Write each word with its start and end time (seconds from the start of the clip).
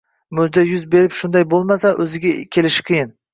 Mo`jiza 0.37 0.63
yuz 0.69 0.85
berib 0.95 1.13
shunday 1.17 1.45
bo`lmasa, 1.51 1.93
o`ziga 2.07 2.33
kelishi 2.57 2.89
qiyin 2.91 3.15